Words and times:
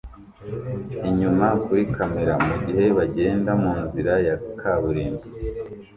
inyuma 1.09 1.47
kuri 1.65 1.83
kamera 1.95 2.33
mugihe 2.45 2.85
bagenda 2.97 3.51
munzira 3.61 4.13
ya 4.27 4.35
kaburimbo 4.59 5.25